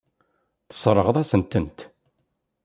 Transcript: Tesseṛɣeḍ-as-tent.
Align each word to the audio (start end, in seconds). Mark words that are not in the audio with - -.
Tesseṛɣeḍ-as-tent. 0.69 1.79